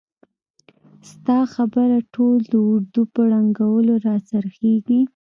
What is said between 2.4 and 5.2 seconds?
د اردو په ړنګولو را څرخیږي!